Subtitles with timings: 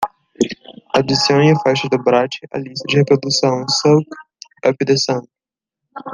[0.97, 4.07] Adicione a faixa da brat à lista de reprodução Soak
[4.65, 5.23] Up The Sun.